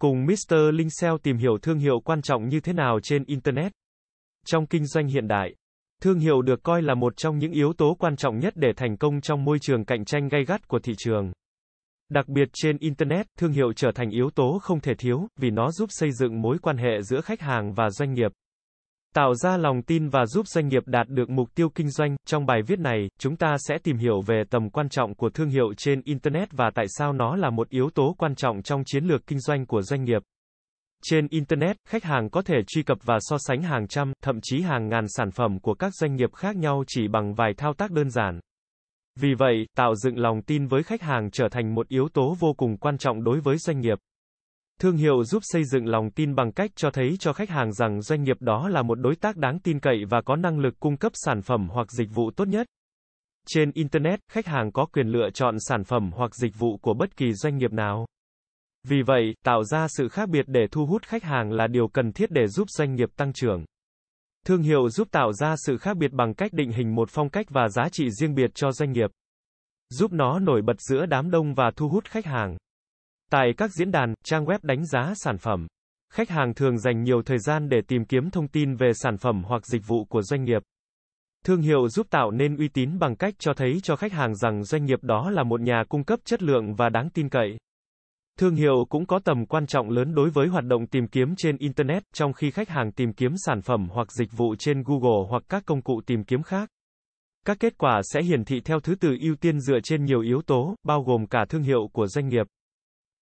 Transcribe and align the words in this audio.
Cùng 0.00 0.26
Mr. 0.26 0.54
Linh 0.72 0.90
SEO 0.90 1.18
tìm 1.18 1.36
hiểu 1.36 1.58
thương 1.62 1.78
hiệu 1.78 2.00
quan 2.04 2.22
trọng 2.22 2.48
như 2.48 2.60
thế 2.60 2.72
nào 2.72 2.98
trên 3.02 3.24
Internet. 3.24 3.72
Trong 4.46 4.66
kinh 4.66 4.86
doanh 4.86 5.06
hiện 5.06 5.28
đại, 5.28 5.54
thương 6.02 6.18
hiệu 6.18 6.42
được 6.42 6.62
coi 6.62 6.82
là 6.82 6.94
một 6.94 7.16
trong 7.16 7.38
những 7.38 7.52
yếu 7.52 7.72
tố 7.72 7.96
quan 7.98 8.16
trọng 8.16 8.38
nhất 8.38 8.52
để 8.56 8.68
thành 8.76 8.96
công 8.96 9.20
trong 9.20 9.44
môi 9.44 9.58
trường 9.58 9.84
cạnh 9.84 10.04
tranh 10.04 10.28
gay 10.28 10.44
gắt 10.44 10.68
của 10.68 10.78
thị 10.78 10.92
trường. 10.98 11.32
Đặc 12.08 12.28
biệt 12.28 12.48
trên 12.52 12.78
Internet, 12.78 13.26
thương 13.38 13.52
hiệu 13.52 13.72
trở 13.72 13.90
thành 13.94 14.10
yếu 14.10 14.30
tố 14.30 14.58
không 14.62 14.80
thể 14.80 14.94
thiếu, 14.94 15.28
vì 15.36 15.50
nó 15.50 15.70
giúp 15.70 15.86
xây 15.92 16.12
dựng 16.12 16.40
mối 16.42 16.58
quan 16.62 16.76
hệ 16.76 17.02
giữa 17.02 17.20
khách 17.20 17.40
hàng 17.40 17.72
và 17.72 17.90
doanh 17.90 18.12
nghiệp. 18.12 18.32
Tạo 19.16 19.34
ra 19.34 19.56
lòng 19.56 19.82
tin 19.82 20.08
và 20.08 20.26
giúp 20.26 20.46
doanh 20.46 20.68
nghiệp 20.68 20.82
đạt 20.86 21.08
được 21.08 21.30
mục 21.30 21.54
tiêu 21.54 21.68
kinh 21.74 21.90
doanh. 21.90 22.16
Trong 22.26 22.46
bài 22.46 22.62
viết 22.66 22.78
này, 22.78 23.08
chúng 23.18 23.36
ta 23.36 23.56
sẽ 23.58 23.78
tìm 23.82 23.96
hiểu 23.96 24.20
về 24.26 24.42
tầm 24.50 24.70
quan 24.70 24.88
trọng 24.88 25.14
của 25.14 25.30
thương 25.30 25.48
hiệu 25.48 25.74
trên 25.76 26.00
Internet 26.04 26.48
và 26.52 26.70
tại 26.74 26.84
sao 26.88 27.12
nó 27.12 27.36
là 27.36 27.50
một 27.50 27.68
yếu 27.68 27.90
tố 27.94 28.14
quan 28.18 28.34
trọng 28.34 28.62
trong 28.62 28.82
chiến 28.86 29.04
lược 29.04 29.26
kinh 29.26 29.40
doanh 29.40 29.66
của 29.66 29.82
doanh 29.82 30.04
nghiệp. 30.04 30.22
Trên 31.02 31.28
Internet, 31.30 31.76
khách 31.88 32.04
hàng 32.04 32.30
có 32.30 32.42
thể 32.42 32.56
truy 32.66 32.82
cập 32.82 32.98
và 33.04 33.18
so 33.20 33.36
sánh 33.38 33.62
hàng 33.62 33.88
trăm, 33.88 34.12
thậm 34.22 34.38
chí 34.42 34.60
hàng 34.60 34.88
ngàn 34.88 35.04
sản 35.08 35.30
phẩm 35.30 35.58
của 35.60 35.74
các 35.74 35.94
doanh 35.94 36.14
nghiệp 36.14 36.34
khác 36.34 36.56
nhau 36.56 36.84
chỉ 36.86 37.08
bằng 37.08 37.34
vài 37.34 37.52
thao 37.56 37.74
tác 37.74 37.90
đơn 37.90 38.10
giản. 38.10 38.40
Vì 39.20 39.34
vậy, 39.38 39.66
tạo 39.76 39.94
dựng 39.94 40.18
lòng 40.18 40.42
tin 40.42 40.66
với 40.66 40.82
khách 40.82 41.02
hàng 41.02 41.30
trở 41.30 41.48
thành 41.50 41.74
một 41.74 41.88
yếu 41.88 42.08
tố 42.12 42.36
vô 42.40 42.52
cùng 42.56 42.76
quan 42.76 42.98
trọng 42.98 43.24
đối 43.24 43.40
với 43.40 43.56
doanh 43.58 43.80
nghiệp. 43.80 43.98
Thương 44.80 44.96
hiệu 44.96 45.24
giúp 45.24 45.42
xây 45.42 45.64
dựng 45.64 45.86
lòng 45.86 46.10
tin 46.10 46.34
bằng 46.34 46.52
cách 46.52 46.70
cho 46.74 46.90
thấy 46.90 47.16
cho 47.18 47.32
khách 47.32 47.50
hàng 47.50 47.72
rằng 47.72 48.02
doanh 48.02 48.22
nghiệp 48.22 48.36
đó 48.40 48.68
là 48.68 48.82
một 48.82 48.94
đối 48.94 49.16
tác 49.16 49.36
đáng 49.36 49.58
tin 49.58 49.80
cậy 49.80 50.04
và 50.10 50.20
có 50.20 50.36
năng 50.36 50.58
lực 50.58 50.74
cung 50.80 50.96
cấp 50.96 51.12
sản 51.14 51.42
phẩm 51.42 51.68
hoặc 51.70 51.92
dịch 51.92 52.08
vụ 52.14 52.30
tốt 52.36 52.48
nhất. 52.48 52.66
Trên 53.48 53.70
Internet, 53.74 54.20
khách 54.32 54.46
hàng 54.46 54.72
có 54.72 54.86
quyền 54.86 55.06
lựa 55.08 55.30
chọn 55.34 55.54
sản 55.58 55.84
phẩm 55.84 56.10
hoặc 56.14 56.34
dịch 56.34 56.58
vụ 56.58 56.76
của 56.82 56.94
bất 56.94 57.16
kỳ 57.16 57.32
doanh 57.32 57.56
nghiệp 57.56 57.72
nào. 57.72 58.06
Vì 58.88 59.02
vậy, 59.06 59.34
tạo 59.44 59.64
ra 59.64 59.86
sự 59.88 60.08
khác 60.08 60.28
biệt 60.28 60.44
để 60.48 60.66
thu 60.70 60.86
hút 60.86 61.02
khách 61.02 61.22
hàng 61.22 61.52
là 61.52 61.66
điều 61.66 61.88
cần 61.88 62.12
thiết 62.12 62.30
để 62.30 62.46
giúp 62.46 62.70
doanh 62.70 62.94
nghiệp 62.94 63.08
tăng 63.16 63.32
trưởng. 63.32 63.64
Thương 64.46 64.62
hiệu 64.62 64.88
giúp 64.88 65.08
tạo 65.10 65.32
ra 65.32 65.54
sự 65.66 65.78
khác 65.78 65.96
biệt 65.96 66.12
bằng 66.12 66.34
cách 66.34 66.52
định 66.52 66.72
hình 66.72 66.94
một 66.94 67.08
phong 67.10 67.28
cách 67.28 67.46
và 67.50 67.68
giá 67.68 67.88
trị 67.92 68.10
riêng 68.10 68.34
biệt 68.34 68.50
cho 68.54 68.72
doanh 68.72 68.92
nghiệp. 68.92 69.10
Giúp 69.90 70.12
nó 70.12 70.38
nổi 70.38 70.62
bật 70.62 70.80
giữa 70.80 71.06
đám 71.06 71.30
đông 71.30 71.54
và 71.54 71.70
thu 71.76 71.88
hút 71.88 72.04
khách 72.04 72.26
hàng. 72.26 72.56
Tại 73.30 73.52
các 73.56 73.70
diễn 73.72 73.90
đàn, 73.90 74.14
trang 74.24 74.44
web 74.44 74.58
đánh 74.62 74.86
giá 74.86 75.12
sản 75.16 75.38
phẩm, 75.38 75.66
khách 76.12 76.30
hàng 76.30 76.54
thường 76.54 76.78
dành 76.78 77.02
nhiều 77.02 77.22
thời 77.22 77.38
gian 77.38 77.68
để 77.68 77.80
tìm 77.88 78.04
kiếm 78.04 78.30
thông 78.30 78.48
tin 78.48 78.74
về 78.74 78.92
sản 78.94 79.16
phẩm 79.16 79.42
hoặc 79.44 79.66
dịch 79.66 79.82
vụ 79.86 80.04
của 80.04 80.22
doanh 80.22 80.44
nghiệp. 80.44 80.62
Thương 81.44 81.60
hiệu 81.60 81.88
giúp 81.88 82.06
tạo 82.10 82.30
nên 82.30 82.56
uy 82.56 82.68
tín 82.68 82.98
bằng 82.98 83.16
cách 83.16 83.34
cho 83.38 83.54
thấy 83.54 83.80
cho 83.82 83.96
khách 83.96 84.12
hàng 84.12 84.34
rằng 84.34 84.64
doanh 84.64 84.84
nghiệp 84.84 84.98
đó 85.02 85.30
là 85.30 85.42
một 85.42 85.60
nhà 85.60 85.84
cung 85.88 86.04
cấp 86.04 86.18
chất 86.24 86.42
lượng 86.42 86.74
và 86.74 86.88
đáng 86.88 87.10
tin 87.10 87.28
cậy. 87.28 87.58
Thương 88.38 88.54
hiệu 88.54 88.84
cũng 88.88 89.06
có 89.06 89.20
tầm 89.24 89.46
quan 89.46 89.66
trọng 89.66 89.90
lớn 89.90 90.14
đối 90.14 90.30
với 90.30 90.48
hoạt 90.48 90.64
động 90.64 90.86
tìm 90.86 91.08
kiếm 91.08 91.34
trên 91.36 91.56
Internet, 91.56 92.02
trong 92.14 92.32
khi 92.32 92.50
khách 92.50 92.68
hàng 92.68 92.92
tìm 92.92 93.12
kiếm 93.12 93.32
sản 93.46 93.62
phẩm 93.62 93.88
hoặc 93.90 94.12
dịch 94.12 94.32
vụ 94.36 94.54
trên 94.58 94.82
Google 94.82 95.28
hoặc 95.30 95.42
các 95.48 95.62
công 95.66 95.82
cụ 95.82 96.00
tìm 96.06 96.24
kiếm 96.24 96.42
khác. 96.42 96.68
Các 97.46 97.56
kết 97.60 97.78
quả 97.78 98.00
sẽ 98.12 98.22
hiển 98.22 98.44
thị 98.44 98.60
theo 98.64 98.80
thứ 98.80 98.94
tự 98.94 99.16
ưu 99.20 99.36
tiên 99.36 99.60
dựa 99.60 99.78
trên 99.82 100.04
nhiều 100.04 100.20
yếu 100.20 100.42
tố, 100.42 100.74
bao 100.82 101.02
gồm 101.02 101.26
cả 101.26 101.44
thương 101.48 101.62
hiệu 101.62 101.88
của 101.92 102.06
doanh 102.06 102.28
nghiệp. 102.28 102.46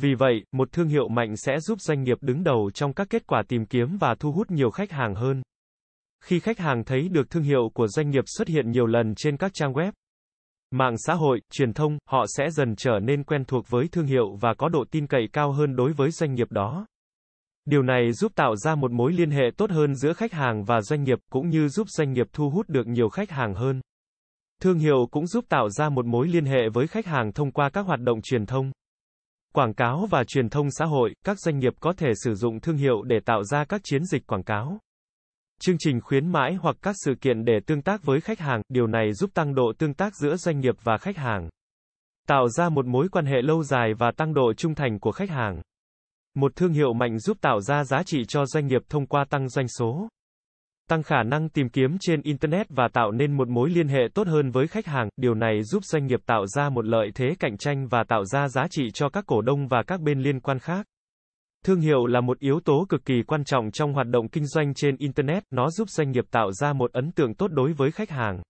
Vì 0.00 0.14
vậy, 0.14 0.44
một 0.52 0.72
thương 0.72 0.88
hiệu 0.88 1.08
mạnh 1.08 1.36
sẽ 1.36 1.60
giúp 1.60 1.80
doanh 1.80 2.02
nghiệp 2.02 2.18
đứng 2.20 2.44
đầu 2.44 2.70
trong 2.74 2.92
các 2.92 3.06
kết 3.10 3.26
quả 3.26 3.42
tìm 3.48 3.66
kiếm 3.66 3.96
và 4.00 4.14
thu 4.14 4.32
hút 4.32 4.50
nhiều 4.50 4.70
khách 4.70 4.90
hàng 4.90 5.14
hơn. 5.14 5.42
Khi 6.24 6.40
khách 6.40 6.58
hàng 6.58 6.84
thấy 6.84 7.08
được 7.08 7.30
thương 7.30 7.42
hiệu 7.42 7.70
của 7.74 7.88
doanh 7.88 8.10
nghiệp 8.10 8.24
xuất 8.26 8.48
hiện 8.48 8.70
nhiều 8.70 8.86
lần 8.86 9.14
trên 9.14 9.36
các 9.36 9.50
trang 9.54 9.72
web, 9.72 9.92
mạng 10.70 10.94
xã 10.98 11.14
hội, 11.14 11.40
truyền 11.52 11.72
thông, 11.72 11.98
họ 12.08 12.24
sẽ 12.36 12.50
dần 12.50 12.76
trở 12.76 12.98
nên 13.02 13.24
quen 13.24 13.44
thuộc 13.44 13.64
với 13.68 13.88
thương 13.92 14.06
hiệu 14.06 14.36
và 14.40 14.54
có 14.54 14.68
độ 14.68 14.84
tin 14.90 15.06
cậy 15.06 15.28
cao 15.32 15.52
hơn 15.52 15.76
đối 15.76 15.92
với 15.92 16.10
doanh 16.10 16.34
nghiệp 16.34 16.52
đó. 16.52 16.86
Điều 17.64 17.82
này 17.82 18.12
giúp 18.12 18.32
tạo 18.34 18.56
ra 18.56 18.74
một 18.74 18.90
mối 18.90 19.12
liên 19.12 19.30
hệ 19.30 19.42
tốt 19.56 19.70
hơn 19.70 19.94
giữa 19.94 20.12
khách 20.12 20.32
hàng 20.32 20.64
và 20.64 20.80
doanh 20.80 21.02
nghiệp, 21.04 21.18
cũng 21.30 21.48
như 21.48 21.68
giúp 21.68 21.88
doanh 21.88 22.12
nghiệp 22.12 22.26
thu 22.32 22.50
hút 22.50 22.68
được 22.68 22.86
nhiều 22.86 23.08
khách 23.08 23.30
hàng 23.30 23.54
hơn. 23.54 23.80
Thương 24.62 24.78
hiệu 24.78 25.08
cũng 25.10 25.26
giúp 25.26 25.44
tạo 25.48 25.70
ra 25.70 25.88
một 25.88 26.06
mối 26.06 26.28
liên 26.28 26.44
hệ 26.44 26.68
với 26.74 26.86
khách 26.86 27.06
hàng 27.06 27.32
thông 27.32 27.50
qua 27.50 27.70
các 27.70 27.86
hoạt 27.86 28.00
động 28.00 28.20
truyền 28.22 28.46
thông. 28.46 28.72
Quảng 29.56 29.74
cáo 29.74 30.06
và 30.10 30.24
truyền 30.24 30.48
thông 30.48 30.70
xã 30.70 30.84
hội, 30.84 31.14
các 31.24 31.40
doanh 31.40 31.58
nghiệp 31.58 31.72
có 31.80 31.92
thể 31.96 32.08
sử 32.24 32.34
dụng 32.34 32.60
thương 32.60 32.76
hiệu 32.76 33.02
để 33.02 33.16
tạo 33.24 33.44
ra 33.44 33.64
các 33.64 33.80
chiến 33.84 34.04
dịch 34.04 34.26
quảng 34.26 34.42
cáo, 34.42 34.78
chương 35.60 35.76
trình 35.78 36.00
khuyến 36.00 36.32
mãi 36.32 36.54
hoặc 36.54 36.76
các 36.82 36.94
sự 37.04 37.14
kiện 37.20 37.44
để 37.44 37.52
tương 37.66 37.82
tác 37.82 38.04
với 38.04 38.20
khách 38.20 38.38
hàng, 38.38 38.62
điều 38.68 38.86
này 38.86 39.12
giúp 39.12 39.30
tăng 39.34 39.54
độ 39.54 39.72
tương 39.78 39.94
tác 39.94 40.16
giữa 40.16 40.36
doanh 40.36 40.60
nghiệp 40.60 40.74
và 40.82 40.98
khách 40.98 41.16
hàng. 41.16 41.48
Tạo 42.28 42.48
ra 42.48 42.68
một 42.68 42.86
mối 42.86 43.08
quan 43.12 43.26
hệ 43.26 43.42
lâu 43.42 43.62
dài 43.62 43.94
và 43.98 44.10
tăng 44.16 44.34
độ 44.34 44.52
trung 44.54 44.74
thành 44.74 45.00
của 45.00 45.12
khách 45.12 45.30
hàng. 45.30 45.60
Một 46.34 46.56
thương 46.56 46.72
hiệu 46.72 46.92
mạnh 46.92 47.18
giúp 47.18 47.36
tạo 47.40 47.60
ra 47.60 47.84
giá 47.84 48.02
trị 48.02 48.24
cho 48.28 48.46
doanh 48.46 48.66
nghiệp 48.66 48.82
thông 48.88 49.06
qua 49.06 49.24
tăng 49.30 49.48
doanh 49.48 49.68
số 49.68 50.08
tăng 50.88 51.02
khả 51.02 51.22
năng 51.22 51.48
tìm 51.48 51.68
kiếm 51.68 51.96
trên 52.00 52.22
Internet 52.22 52.66
và 52.70 52.88
tạo 52.92 53.10
nên 53.10 53.36
một 53.36 53.48
mối 53.48 53.70
liên 53.70 53.88
hệ 53.88 54.00
tốt 54.14 54.26
hơn 54.26 54.50
với 54.50 54.66
khách 54.66 54.86
hàng. 54.86 55.08
Điều 55.16 55.34
này 55.34 55.62
giúp 55.62 55.84
doanh 55.84 56.06
nghiệp 56.06 56.20
tạo 56.26 56.46
ra 56.46 56.68
một 56.68 56.84
lợi 56.84 57.10
thế 57.14 57.34
cạnh 57.38 57.56
tranh 57.56 57.88
và 57.88 58.04
tạo 58.08 58.24
ra 58.24 58.48
giá 58.48 58.66
trị 58.70 58.90
cho 58.94 59.08
các 59.08 59.24
cổ 59.26 59.40
đông 59.40 59.68
và 59.68 59.82
các 59.86 60.00
bên 60.00 60.20
liên 60.20 60.40
quan 60.40 60.58
khác. 60.58 60.86
Thương 61.64 61.80
hiệu 61.80 62.06
là 62.06 62.20
một 62.20 62.38
yếu 62.38 62.60
tố 62.64 62.86
cực 62.88 63.04
kỳ 63.04 63.22
quan 63.26 63.44
trọng 63.44 63.70
trong 63.70 63.92
hoạt 63.92 64.06
động 64.06 64.28
kinh 64.28 64.46
doanh 64.46 64.74
trên 64.74 64.96
Internet, 64.96 65.42
nó 65.50 65.70
giúp 65.70 65.88
doanh 65.90 66.10
nghiệp 66.10 66.24
tạo 66.30 66.52
ra 66.52 66.72
một 66.72 66.92
ấn 66.92 67.12
tượng 67.12 67.34
tốt 67.34 67.48
đối 67.50 67.72
với 67.72 67.90
khách 67.90 68.10
hàng. 68.10 68.42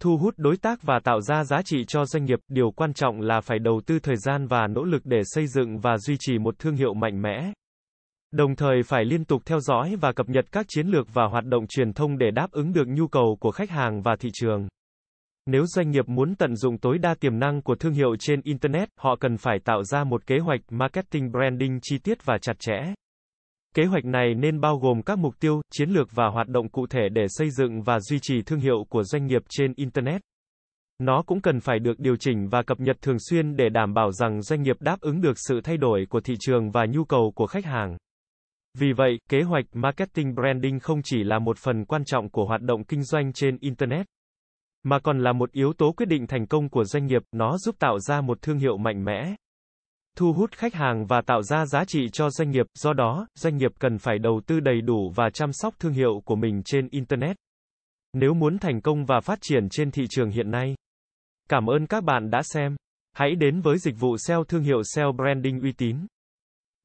Thu 0.00 0.16
hút 0.16 0.34
đối 0.36 0.56
tác 0.56 0.82
và 0.82 1.00
tạo 1.04 1.20
ra 1.20 1.44
giá 1.44 1.62
trị 1.64 1.84
cho 1.88 2.04
doanh 2.04 2.24
nghiệp, 2.24 2.38
điều 2.48 2.70
quan 2.70 2.94
trọng 2.94 3.20
là 3.20 3.40
phải 3.40 3.58
đầu 3.58 3.80
tư 3.86 3.98
thời 3.98 4.16
gian 4.16 4.46
và 4.46 4.66
nỗ 4.66 4.84
lực 4.84 5.02
để 5.04 5.20
xây 5.24 5.46
dựng 5.46 5.78
và 5.78 5.98
duy 5.98 6.16
trì 6.20 6.38
một 6.38 6.58
thương 6.58 6.76
hiệu 6.76 6.94
mạnh 6.94 7.22
mẽ. 7.22 7.52
Đồng 8.34 8.56
thời 8.56 8.82
phải 8.82 9.04
liên 9.04 9.24
tục 9.24 9.42
theo 9.44 9.60
dõi 9.60 9.96
và 10.00 10.12
cập 10.12 10.28
nhật 10.28 10.44
các 10.52 10.66
chiến 10.68 10.86
lược 10.86 11.14
và 11.14 11.26
hoạt 11.26 11.44
động 11.44 11.66
truyền 11.66 11.92
thông 11.92 12.18
để 12.18 12.30
đáp 12.30 12.50
ứng 12.50 12.72
được 12.72 12.88
nhu 12.88 13.08
cầu 13.08 13.36
của 13.40 13.50
khách 13.50 13.70
hàng 13.70 14.02
và 14.02 14.16
thị 14.20 14.28
trường. 14.32 14.68
Nếu 15.46 15.66
doanh 15.66 15.90
nghiệp 15.90 16.08
muốn 16.08 16.34
tận 16.34 16.56
dụng 16.56 16.78
tối 16.78 16.98
đa 16.98 17.14
tiềm 17.20 17.38
năng 17.38 17.62
của 17.62 17.74
thương 17.74 17.92
hiệu 17.92 18.16
trên 18.18 18.40
Internet, 18.44 18.88
họ 18.98 19.16
cần 19.20 19.36
phải 19.36 19.58
tạo 19.64 19.82
ra 19.82 20.04
một 20.04 20.26
kế 20.26 20.38
hoạch 20.38 20.60
marketing 20.70 21.30
branding 21.30 21.78
chi 21.82 21.98
tiết 21.98 22.24
và 22.24 22.38
chặt 22.42 22.56
chẽ. 22.58 22.94
Kế 23.74 23.84
hoạch 23.84 24.04
này 24.04 24.34
nên 24.34 24.60
bao 24.60 24.78
gồm 24.78 25.02
các 25.02 25.18
mục 25.18 25.34
tiêu, 25.40 25.60
chiến 25.72 25.90
lược 25.90 26.08
và 26.14 26.28
hoạt 26.28 26.48
động 26.48 26.68
cụ 26.68 26.86
thể 26.86 27.08
để 27.12 27.26
xây 27.28 27.50
dựng 27.50 27.82
và 27.82 28.00
duy 28.00 28.18
trì 28.22 28.42
thương 28.42 28.60
hiệu 28.60 28.86
của 28.88 29.02
doanh 29.02 29.26
nghiệp 29.26 29.42
trên 29.48 29.72
Internet. 29.76 30.20
Nó 30.98 31.22
cũng 31.26 31.40
cần 31.40 31.60
phải 31.60 31.78
được 31.78 31.98
điều 31.98 32.16
chỉnh 32.16 32.48
và 32.48 32.62
cập 32.62 32.80
nhật 32.80 32.96
thường 33.02 33.18
xuyên 33.30 33.56
để 33.56 33.68
đảm 33.68 33.94
bảo 33.94 34.12
rằng 34.12 34.42
doanh 34.42 34.62
nghiệp 34.62 34.76
đáp 34.80 35.00
ứng 35.00 35.20
được 35.20 35.34
sự 35.36 35.60
thay 35.64 35.76
đổi 35.76 36.06
của 36.08 36.20
thị 36.20 36.34
trường 36.40 36.70
và 36.70 36.86
nhu 36.86 37.04
cầu 37.04 37.32
của 37.34 37.46
khách 37.46 37.64
hàng. 37.64 37.96
Vì 38.78 38.92
vậy, 38.92 39.18
kế 39.30 39.42
hoạch 39.42 39.64
marketing 39.72 40.34
branding 40.34 40.80
không 40.80 41.00
chỉ 41.04 41.24
là 41.24 41.38
một 41.38 41.58
phần 41.58 41.84
quan 41.84 42.04
trọng 42.04 42.30
của 42.30 42.44
hoạt 42.44 42.60
động 42.60 42.84
kinh 42.84 43.02
doanh 43.02 43.32
trên 43.32 43.58
Internet, 43.60 44.06
mà 44.82 44.98
còn 44.98 45.18
là 45.18 45.32
một 45.32 45.52
yếu 45.52 45.72
tố 45.72 45.92
quyết 45.92 46.06
định 46.06 46.26
thành 46.26 46.46
công 46.46 46.68
của 46.68 46.84
doanh 46.84 47.06
nghiệp, 47.06 47.22
nó 47.32 47.58
giúp 47.58 47.74
tạo 47.78 47.98
ra 47.98 48.20
một 48.20 48.42
thương 48.42 48.58
hiệu 48.58 48.76
mạnh 48.76 49.04
mẽ, 49.04 49.34
thu 50.16 50.32
hút 50.32 50.52
khách 50.52 50.74
hàng 50.74 51.06
và 51.06 51.20
tạo 51.20 51.42
ra 51.42 51.66
giá 51.66 51.84
trị 51.84 52.08
cho 52.12 52.30
doanh 52.30 52.50
nghiệp, 52.50 52.66
do 52.78 52.92
đó, 52.92 53.26
doanh 53.34 53.56
nghiệp 53.56 53.72
cần 53.78 53.98
phải 53.98 54.18
đầu 54.18 54.40
tư 54.46 54.60
đầy 54.60 54.80
đủ 54.80 55.12
và 55.14 55.30
chăm 55.30 55.52
sóc 55.52 55.74
thương 55.78 55.92
hiệu 55.92 56.22
của 56.24 56.36
mình 56.36 56.62
trên 56.64 56.88
Internet. 56.88 57.36
Nếu 58.12 58.34
muốn 58.34 58.58
thành 58.58 58.80
công 58.80 59.04
và 59.04 59.20
phát 59.20 59.38
triển 59.42 59.68
trên 59.68 59.90
thị 59.90 60.04
trường 60.10 60.30
hiện 60.30 60.50
nay. 60.50 60.74
Cảm 61.48 61.66
ơn 61.66 61.86
các 61.86 62.04
bạn 62.04 62.30
đã 62.30 62.42
xem. 62.42 62.76
Hãy 63.12 63.34
đến 63.34 63.60
với 63.60 63.78
dịch 63.78 63.94
vụ 63.98 64.16
SEO 64.16 64.44
thương 64.44 64.62
hiệu 64.62 64.82
SEO 64.94 65.12
branding 65.12 65.60
uy 65.60 65.72
tín. 65.72 65.96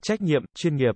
Trách 0.03 0.21
nhiệm, 0.21 0.44
chuyên 0.56 0.75
nghiệp. 0.75 0.95